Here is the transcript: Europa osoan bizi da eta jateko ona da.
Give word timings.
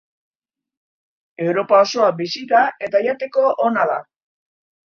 Europa 1.45 1.83
osoan 1.87 2.17
bizi 2.23 2.43
da 2.53 2.65
eta 2.89 3.05
jateko 3.09 3.47
ona 3.71 3.85
da. 3.93 4.03